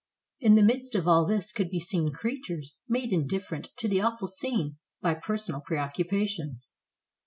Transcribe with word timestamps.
In 0.39 0.55
the 0.55 0.63
midst 0.63 0.95
of 0.95 1.07
all 1.07 1.27
this 1.27 1.51
could 1.51 1.69
be 1.69 1.79
seen 1.79 2.11
creatures 2.11 2.75
made 2.87 3.11
indifferent 3.13 3.67
to 3.77 3.87
the 3.87 4.01
awful 4.01 4.27
scene 4.27 4.77
by 4.99 5.13
per 5.13 5.35
sonal 5.37 5.63
preoccupations. 5.63 6.71